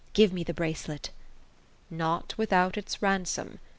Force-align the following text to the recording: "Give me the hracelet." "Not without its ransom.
"Give 0.13 0.33
me 0.33 0.43
the 0.43 0.53
hracelet." 0.57 1.11
"Not 1.91 2.35
without 2.35 2.75
its 2.75 3.03
ransom. 3.03 3.59